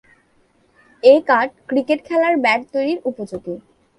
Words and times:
এ 1.03 1.13
কাঠ 1.29 1.49
ক্রিকেট 1.69 1.99
খেলার 2.07 2.35
ব্যাট 2.37 2.61
তৈরির 2.73 2.99
উপযোগী। 3.05 3.55